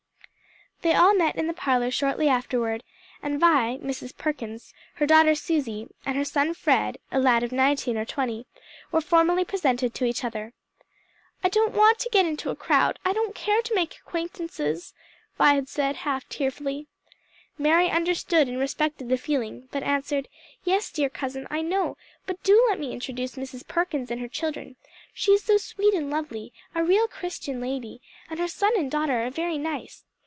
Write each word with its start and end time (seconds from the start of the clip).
They 0.83 0.95
all 0.95 1.13
met 1.13 1.35
in 1.35 1.45
the 1.45 1.53
parlor 1.53 1.91
shortly 1.91 2.27
afterward, 2.27 2.83
and 3.21 3.39
Vi, 3.39 3.77
Mrs. 3.83 4.17
Perkins, 4.17 4.73
her 4.95 5.05
daughter 5.05 5.35
Susie, 5.35 5.87
and 6.07 6.17
her 6.17 6.25
son 6.25 6.55
Fred, 6.55 6.97
a 7.11 7.19
lad 7.19 7.43
of 7.43 7.51
nineteen 7.51 7.99
or 7.99 8.03
twenty, 8.03 8.47
were 8.91 8.99
formally 8.99 9.45
presented 9.45 9.93
to 9.93 10.05
each 10.05 10.23
other. 10.23 10.53
"I 11.43 11.49
don't 11.49 11.75
want 11.75 11.99
to 11.99 12.09
get 12.11 12.25
into 12.25 12.49
a 12.49 12.55
crowd; 12.55 12.97
I 13.05 13.13
don't 13.13 13.35
care 13.35 13.61
to 13.61 13.75
make 13.75 13.99
acquaintances," 13.99 14.95
Vi 15.37 15.53
had 15.53 15.69
said, 15.69 15.97
half 15.97 16.27
tearfully. 16.29 16.87
Mary 17.59 17.91
understood 17.91 18.49
and 18.49 18.57
respected 18.59 19.07
the 19.07 19.17
feeling, 19.19 19.69
but 19.71 19.83
answered, 19.83 20.27
"Yes, 20.63 20.91
dear 20.91 21.09
cousin, 21.11 21.45
I 21.51 21.61
know: 21.61 21.95
but 22.25 22.41
do 22.41 22.65
let 22.71 22.79
me 22.79 22.91
introduce 22.91 23.35
Mrs. 23.35 23.67
Perkins 23.67 24.09
and 24.09 24.19
her 24.19 24.27
children. 24.27 24.77
She 25.13 25.33
is 25.33 25.43
so 25.43 25.57
sweet 25.57 25.93
and 25.93 26.09
lovely, 26.09 26.53
a 26.73 26.83
real 26.83 27.07
Christian 27.07 27.61
lady; 27.61 28.01
and 28.31 28.39
her 28.39 28.47
son 28.47 28.71
and 28.75 28.89
daughter 28.89 29.23
are 29.23 29.29
very 29.29 29.59
nice. 29.59 30.05